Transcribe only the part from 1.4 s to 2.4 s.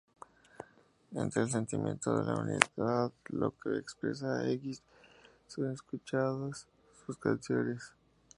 el sentimiento de